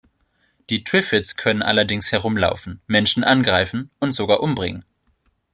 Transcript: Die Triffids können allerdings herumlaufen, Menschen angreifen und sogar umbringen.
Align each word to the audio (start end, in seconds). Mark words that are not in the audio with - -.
Die 0.71 0.83
Triffids 0.83 1.35
können 1.37 1.61
allerdings 1.61 2.11
herumlaufen, 2.11 2.81
Menschen 2.87 3.23
angreifen 3.23 3.91
und 3.99 4.13
sogar 4.13 4.39
umbringen. 4.39 4.83